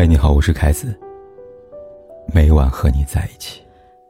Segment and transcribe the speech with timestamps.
[0.00, 0.98] 嗨，你好，我是凯子。
[2.32, 3.60] 每晚和你在一起。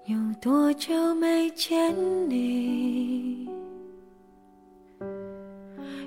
[0.06, 1.92] 有多久没见
[2.30, 3.48] 你？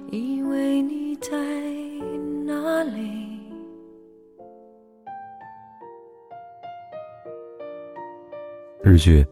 [0.09, 1.31] 以为你在
[2.45, 3.41] 哪里？
[8.81, 9.21] 日剧《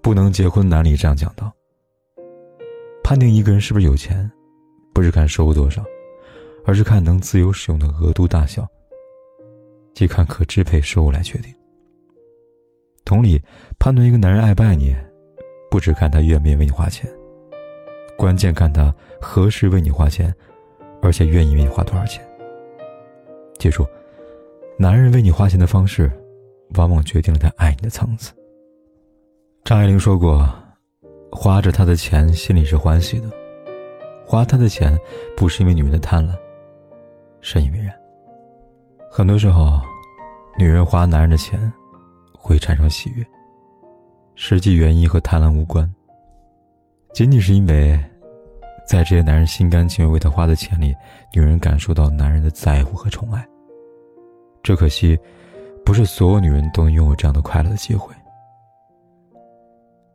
[0.00, 1.52] 不能结婚男》里这样讲到：
[3.04, 4.32] 判定一个人是不是有钱，
[4.94, 5.84] 不是看收入多少，
[6.64, 8.66] 而是看能自由使用的额度大小。
[10.00, 11.54] 即看可支配收入来决定。
[13.04, 13.38] 同理，
[13.78, 14.96] 判断一个男人爱不爱你，
[15.70, 17.06] 不只看他愿不愿意为你花钱，
[18.16, 20.34] 关键看他何时为你花钱，
[21.02, 22.26] 而且愿意为你花多少钱。
[23.58, 23.86] 记住，
[24.78, 26.10] 男人为你花钱的方式，
[26.76, 28.32] 往往决定了他爱你的层次。
[29.64, 30.50] 张爱玲说过
[31.30, 33.28] ：“花着他的钱，心里是欢喜的；
[34.24, 34.98] 花他的钱，
[35.36, 36.34] 不是因为女人的贪婪，
[37.42, 37.94] 深以为然。”
[39.12, 39.78] 很多时候，
[40.60, 41.72] 女人花男人的钱，
[42.36, 43.26] 会产生喜悦。
[44.34, 45.90] 实际原因和贪婪无关，
[47.14, 47.98] 仅仅是因为，
[48.86, 50.94] 在这些男人心甘情愿为她花的钱里，
[51.32, 53.42] 女人感受到男人的在乎和宠爱。
[54.62, 55.18] 只可惜，
[55.82, 58.14] 不是所有女人都能拥有这样的快乐的机会。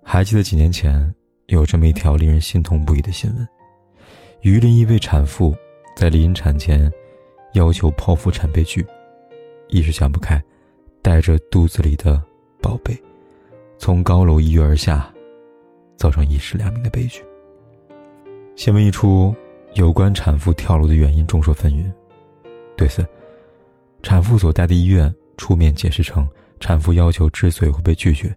[0.03, 1.11] 还记得几年前
[1.47, 3.47] 有这么一条令人心痛不已的新闻：
[4.41, 5.55] 榆林一位产妇
[5.95, 6.91] 在临产前。
[7.53, 8.85] 要求剖腹产被拒，
[9.67, 10.41] 一时想不开，
[11.01, 12.21] 带着肚子里的
[12.61, 12.97] 宝贝，
[13.77, 15.11] 从高楼一跃而下，
[15.97, 17.23] 造成一尸两命的悲剧。
[18.55, 19.35] 新闻一出，
[19.73, 21.91] 有关产妇跳楼的原因众说纷纭。
[22.77, 23.05] 对此，
[24.03, 26.27] 产妇所在的医院出面解释称，
[26.59, 28.35] 产妇要求之所以会被拒绝，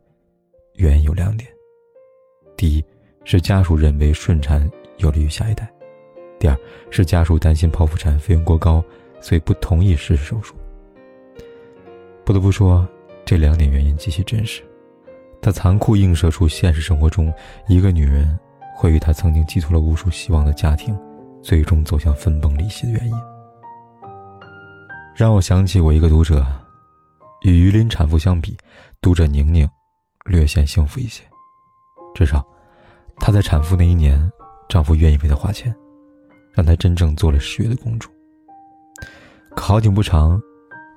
[0.74, 1.48] 原因有两点：
[2.56, 2.84] 第一，
[3.24, 5.64] 是家属认为顺产有利于下一代；
[6.38, 6.56] 第二，
[6.90, 8.82] 是家属担心剖腹产费用过高。
[9.20, 10.54] 所以不同意实施手术。
[12.28, 12.86] 不得不说，
[13.24, 14.62] 这两点原因极其真实，
[15.40, 17.32] 它残酷映射出现实生活中
[17.68, 18.38] 一个女人
[18.76, 20.94] 会与她曾经寄托了无数希望的家庭，
[21.42, 23.14] 最终走向分崩离析的原因。
[25.16, 26.44] 让我想起我一个读者，
[27.44, 28.54] 与榆林产妇相比，
[29.00, 29.66] 读者宁宁
[30.26, 31.24] 略显幸福一些，
[32.14, 32.46] 至少
[33.16, 34.30] 她在产妇那一年，
[34.68, 35.74] 丈夫愿意为她花钱，
[36.52, 38.10] 让她真正做了十月的公主。
[39.56, 40.38] 可好景不长，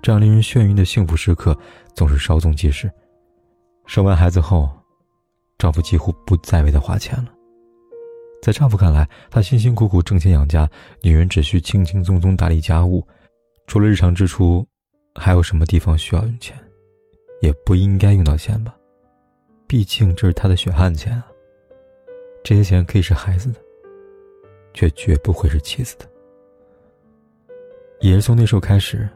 [0.01, 1.57] 这样令人眩晕的幸福时刻
[1.93, 2.91] 总是稍纵即逝。
[3.85, 4.69] 生完孩子后，
[5.57, 7.31] 丈夫几乎不再为她花钱了。
[8.41, 10.67] 在丈夫看来，他辛辛苦苦挣钱养家，
[11.01, 13.05] 女人只需轻轻松松打理家务，
[13.67, 14.67] 除了日常支出，
[15.13, 16.57] 还有什么地方需要用钱？
[17.41, 18.75] 也不应该用到钱吧？
[19.67, 21.27] 毕竟这是他的血汗钱啊。
[22.43, 23.59] 这些钱可以是孩子的，
[24.73, 26.09] 却绝不会是妻子的。
[27.99, 29.07] 也是从那时候开始，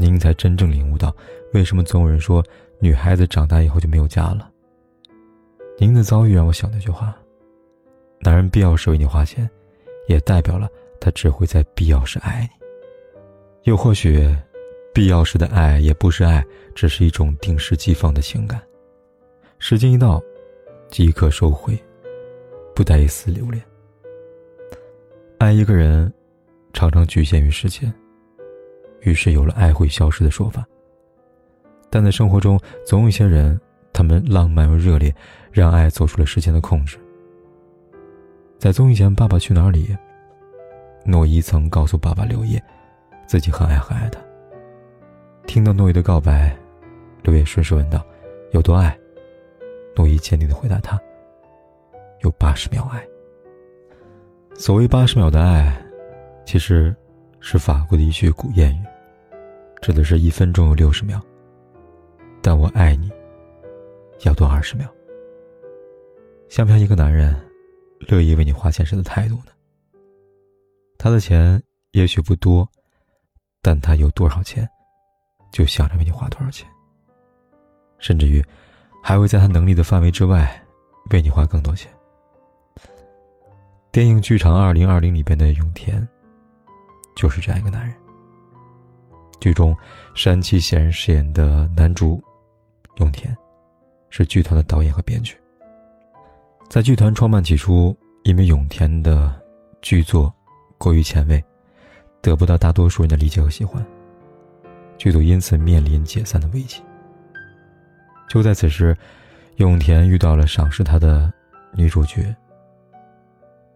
[0.00, 1.14] 您才真正领悟到，
[1.52, 2.42] 为什么总有人说
[2.78, 4.50] 女孩子长大以后就没有家了。
[5.78, 7.14] 您的遭遇让我想那句话：
[8.20, 9.46] 男人必要时为你花钱，
[10.08, 12.66] 也代表了他只会在必要时爱你。
[13.64, 14.34] 又或许，
[14.94, 16.42] 必要时的爱也不是爱，
[16.74, 18.58] 只是一种定时即放的情感，
[19.58, 20.18] 时间一到，
[20.88, 21.78] 即刻收回，
[22.74, 23.62] 不带一丝留恋。
[25.36, 26.10] 爱一个人。
[26.72, 27.92] 常常局限于时间，
[29.02, 30.64] 于是有了“爱会消失”的说法。
[31.88, 33.60] 但在生活中，总有一些人，
[33.92, 35.14] 他们浪漫又热烈，
[35.50, 36.98] 让爱走出了时间的控制。
[38.58, 39.96] 在综艺前《爸爸去哪儿》里，
[41.04, 42.62] 诺伊曾告诉爸爸刘烨，
[43.26, 44.20] 自己很爱很爱他。
[45.46, 46.56] 听到诺伊的告白，
[47.22, 48.04] 刘烨顺势问道
[48.52, 48.96] ：“有多爱？”
[49.96, 51.00] 诺伊坚定的回答他
[52.22, 53.02] ：“有八十秒爱。”
[54.54, 55.74] 所谓八十秒的爱。
[56.44, 56.94] 其实，
[57.40, 58.84] 是法国的一句古谚语，
[59.80, 61.20] 指的是一分钟有六十秒。
[62.42, 63.10] 但我爱你，
[64.24, 64.86] 要多二十秒。
[66.48, 67.34] 像不像一个男人，
[68.00, 69.52] 乐意为你花钱时的态度呢？
[70.98, 71.60] 他的钱
[71.92, 72.68] 也许不多，
[73.62, 74.68] 但他有多少钱，
[75.50, 76.68] 就想着为你花多少钱。
[77.98, 78.44] 甚至于，
[79.02, 80.62] 还会在他能力的范围之外，
[81.10, 81.90] 为你花更多钱。
[83.90, 86.06] 电影《剧场二零二零》里边的永田。
[87.20, 87.94] 就是这样一个男人。
[89.40, 89.76] 剧中，
[90.14, 92.18] 山崎贤人饰演的男主
[92.96, 93.36] 永田，
[94.08, 95.36] 是剧团的导演和编剧。
[96.70, 99.38] 在剧团创办起初，因为永田的
[99.82, 100.32] 剧作
[100.78, 101.44] 过于前卫，
[102.22, 103.84] 得不到大多数人的理解和喜欢，
[104.96, 106.82] 剧组因此面临解散的危机。
[108.30, 108.96] 就在此时，
[109.56, 111.30] 永田遇到了赏识他的
[111.74, 112.34] 女主角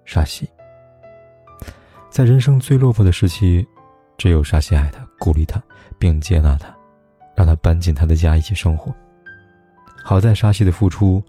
[0.06, 0.48] 沙希。
[2.14, 3.66] 在人生最落魄的时期，
[4.16, 5.60] 只有沙希爱他，鼓励他，
[5.98, 6.72] 并接纳他，
[7.34, 8.94] 让他搬进他的家一起生活。
[10.04, 11.20] 好在沙溪的付出，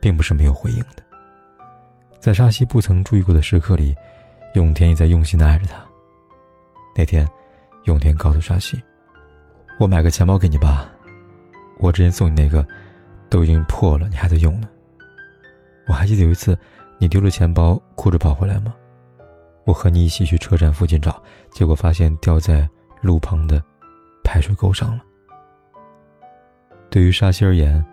[0.00, 1.04] 并不是没有回应的。
[2.18, 3.94] 在沙溪不曾注意过的时刻里，
[4.54, 5.76] 永田也在用心的爱着他。
[6.96, 7.24] 那天，
[7.84, 8.82] 永田告诉沙溪
[9.78, 10.90] ：“我买个钱包给你吧，
[11.78, 12.66] 我之前送你那个，
[13.28, 14.68] 都已经破了，你还在用呢。
[15.86, 16.58] 我还记得有一次，
[16.98, 18.74] 你丢了钱包，哭着跑回来吗？
[19.70, 21.22] 我和你一起去车站附近找，
[21.52, 22.68] 结果发现掉在
[23.00, 23.62] 路旁的
[24.24, 25.04] 排水沟上了。
[26.90, 27.84] 对于沙溪而言，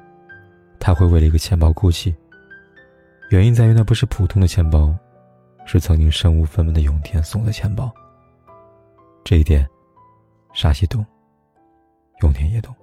[0.79, 2.15] 他会为了一个钱包哭泣，
[3.29, 4.91] 原因在于那不是普通的钱包，
[5.68, 7.94] 是曾经身无分文的永田送的钱包。
[9.23, 9.63] 这一点，
[10.56, 11.06] 沙溪懂，
[12.23, 12.73] 永田也懂。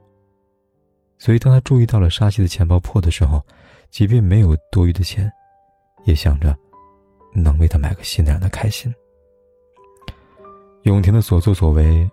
[1.19, 3.45] 所以，当他注意到了沙溪的钱包破的时候，
[3.91, 5.29] 即便没有多余的钱，
[6.05, 6.57] 也想着
[7.43, 8.95] 能为他买个新的，让他开心。
[10.83, 12.09] 永田的所作所为，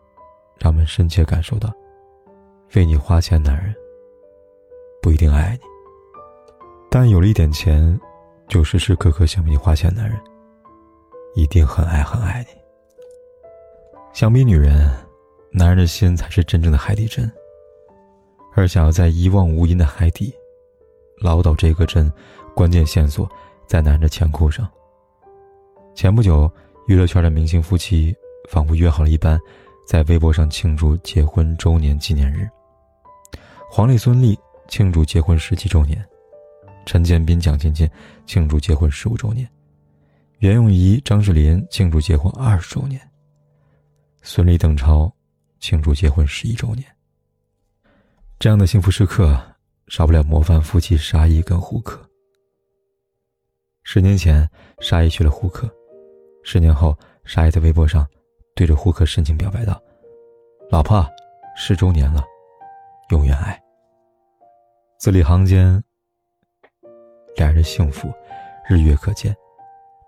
[0.58, 1.72] 让我们深切感受到，
[2.76, 3.76] 为你花钱的男人
[5.02, 5.68] 不一定爱你，
[6.90, 8.00] 但有了一点钱，
[8.48, 10.18] 就时时刻刻想为你花钱男人，
[11.36, 12.62] 一定很爱很爱你。
[14.14, 14.90] 相比女人，
[15.52, 17.32] 男人的心才是真正的海底针。
[18.54, 20.34] 而想要在一望无垠的海底
[21.22, 22.12] 捞到这个针，
[22.54, 23.30] 关键线索
[23.66, 24.70] 在男人的钱库上。
[26.01, 26.51] 前不久，
[26.88, 28.12] 娱乐圈的明星夫妻
[28.50, 29.39] 仿佛约好了一般，
[29.88, 32.50] 在微博上庆祝结婚周年纪念日。
[33.69, 34.36] 黄磊孙俪
[34.68, 36.03] 庆祝结婚十七周年，
[36.88, 37.88] 陈建斌、蒋勤勤
[38.25, 39.48] 庆祝结婚十五周年，
[40.39, 43.00] 袁咏仪、张智霖庆祝结婚二十周年。
[44.24, 45.13] 孙俪、邓超
[45.59, 46.83] 庆祝结婚十一周年。
[48.39, 49.39] 这样的幸福时刻，
[49.88, 52.01] 少不了模范夫妻沙溢跟胡可。
[53.83, 54.50] 十年前，
[54.80, 55.68] 沙溢娶了胡可；
[56.44, 58.08] 十年后，沙溢在微博上
[58.56, 59.82] 对着胡可深情表白道
[60.70, 61.06] ：“老婆，
[61.56, 62.24] 十周年了，
[63.10, 63.62] 永远爱。”
[65.00, 65.84] 字里行间，
[67.36, 68.12] 两人幸福，
[68.70, 69.36] 日月可见，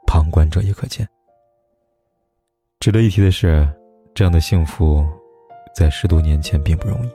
[0.08, 1.08] 旁观者也可见。
[2.80, 3.68] 值得一提的是。
[4.16, 5.04] 这样的幸福，
[5.76, 7.10] 在十多年前并不容易。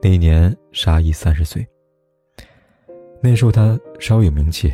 [0.00, 1.66] 那一年，沙溢三十岁。
[3.20, 4.72] 那时候他稍有名气，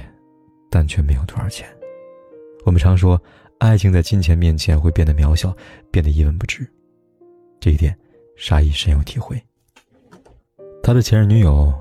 [0.71, 1.67] 但却没有多少钱。
[2.69, 3.19] 我们常说，
[3.57, 5.57] 爱情在金钱面前会变得渺小，
[5.91, 6.71] 变得一文不值。
[7.59, 7.97] 这一点，
[8.37, 9.43] 沙溢深有体会。
[10.83, 11.73] 他的前任女友，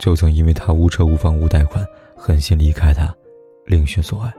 [0.00, 1.86] 就曾因为他无车无房无贷款，
[2.16, 3.14] 狠心离开他，
[3.66, 4.34] 另寻所爱。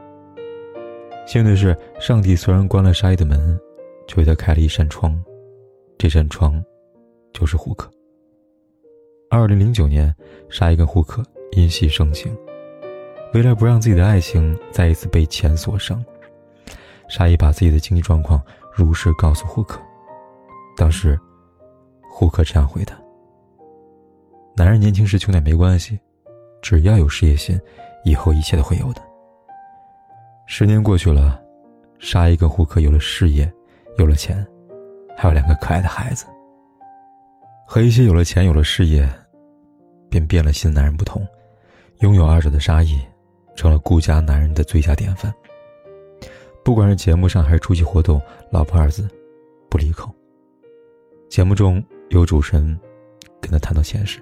[1.25, 3.57] 幸运的是，上帝虽然关了沙溢的门。
[4.07, 5.21] 就为他开了一扇窗，
[5.97, 6.63] 这扇窗，
[7.33, 7.91] 就是胡可。
[9.29, 10.13] 二零零九年，
[10.49, 12.33] 沙溢跟胡可因戏生情，
[13.33, 16.03] 为了不让自己的爱情再一次被钱所伤，
[17.07, 18.41] 沙溢把自己的经济状况
[18.73, 19.79] 如实告诉胡可。
[20.75, 21.19] 当时，
[22.09, 22.97] 胡可这样回答
[24.55, 25.99] ：“男人年轻时穷点没关系，
[26.61, 27.59] 只要有事业心，
[28.03, 29.01] 以后一切都会有的。”
[30.47, 31.41] 十年过去了，
[31.99, 33.51] 沙溢跟胡可有了事业。
[33.97, 34.45] 有了钱，
[35.17, 36.27] 还有两个可爱的孩子。
[37.65, 39.09] 和一些有了钱、有了事业，
[40.07, 41.27] 便变了心的男人不同，
[42.01, 43.01] 拥有二者的沙溢，
[43.57, 45.33] 成了顾家男人的最佳典范。
[46.63, 48.21] 不管是节目上还是出席活动
[48.51, 49.05] ，“老婆”二字
[49.69, 50.09] 不离口。
[51.27, 52.79] 节目中有主持人
[53.41, 54.21] 跟他谈到钱时，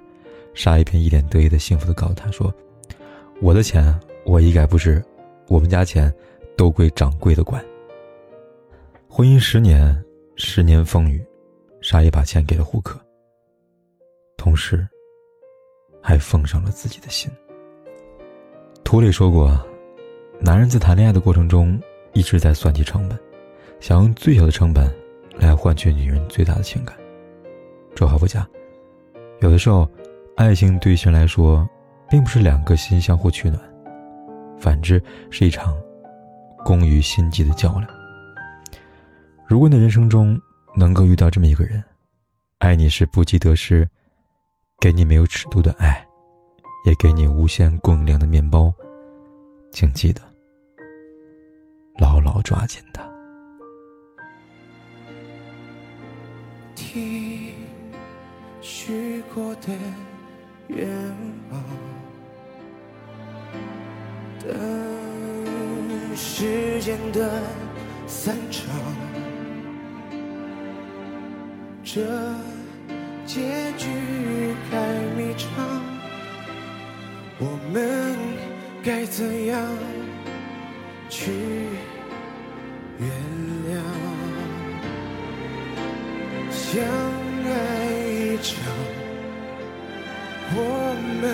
[0.54, 2.52] 沙溢便一脸得意的幸福的告诉他说
[3.42, 5.04] ：“我的钱我一概不知，
[5.48, 6.12] 我们家钱
[6.56, 7.64] 都归掌柜的管。”
[9.08, 10.04] 婚姻十年，
[10.36, 11.24] 十年风雨，
[11.80, 12.98] 沙溢把钱给了胡可，
[14.36, 14.86] 同时，
[16.00, 17.30] 还奉上了自己的心。
[18.86, 19.60] 图里说过，
[20.38, 21.76] 男人在谈恋爱的过程中
[22.12, 23.18] 一直在算计成本，
[23.80, 24.88] 想用最小的成本
[25.36, 26.96] 来换取女人最大的情感。
[27.96, 28.46] 这话不假，
[29.40, 29.90] 有的时候，
[30.36, 31.68] 爱情对于人来说，
[32.08, 33.60] 并不是两个心相互取暖，
[34.56, 35.02] 反之
[35.32, 35.76] 是一场
[36.64, 37.88] 攻于心计的较量。
[39.48, 40.40] 如果你的人生中
[40.76, 41.82] 能够遇到这么一个人，
[42.58, 43.88] 爱你是不计得失，
[44.78, 46.06] 给你没有尺度的爱，
[46.86, 48.72] 也给你无限供应量的面包，
[49.72, 50.22] 请记得
[51.98, 53.02] 牢牢抓紧他。
[56.76, 57.52] 听
[58.60, 59.72] 许过的
[60.68, 60.88] 愿
[61.50, 61.60] 望，
[64.38, 67.42] 等时间的
[68.06, 68.64] 散场。
[71.82, 72.00] 这
[73.24, 73.65] 结
[77.68, 78.16] 我们
[78.84, 79.60] 该怎样
[81.08, 81.32] 去
[82.96, 83.10] 原
[83.66, 83.82] 谅？
[86.52, 86.84] 相
[87.44, 87.50] 爱
[88.04, 88.54] 一场，
[90.54, 90.58] 我
[91.20, 91.24] 们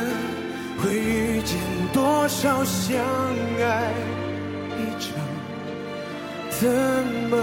[0.81, 1.59] 会遇见
[1.93, 2.99] 多少相
[3.61, 3.93] 爱
[4.79, 5.13] 一场？
[6.49, 6.67] 怎
[7.29, 7.37] 么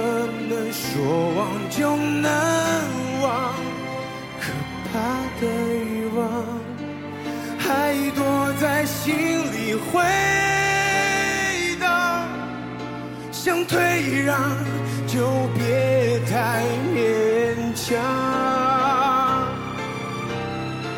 [0.50, 2.27] 能说忘就能
[3.22, 3.53] 忘？
[4.41, 4.51] 可
[4.91, 4.98] 怕
[5.39, 5.46] 的
[8.79, 9.13] 在心
[9.51, 10.01] 里回
[11.81, 12.25] 荡，
[13.29, 14.39] 想退让
[15.05, 16.63] 就别太
[16.95, 18.00] 勉强。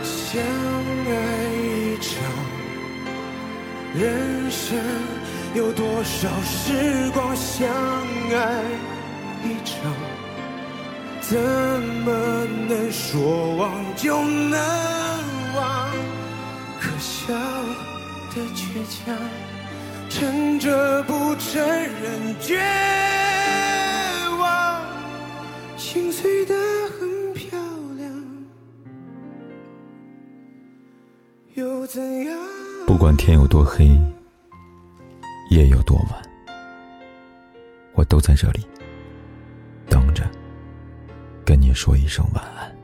[0.03, 0.39] 相
[1.07, 1.11] 爱
[1.55, 2.13] 一场，
[3.95, 4.77] 人生
[5.55, 8.61] 有多少时光相爱
[9.43, 9.91] 一场？
[11.19, 11.35] 怎
[12.05, 15.00] 么能说忘就能？
[17.31, 17.37] 笑
[18.35, 19.17] 的倔强，
[20.09, 22.59] 撑着不承认绝
[24.37, 24.81] 望，
[25.77, 26.53] 心碎的
[26.99, 27.57] 很漂
[27.95, 28.13] 亮，
[31.53, 32.37] 又怎样？
[32.85, 33.97] 不管天有多黑，
[35.51, 36.21] 夜有多晚，
[37.93, 38.67] 我都在这里
[39.87, 40.29] 等着，
[41.45, 42.80] 跟你说一声晚安。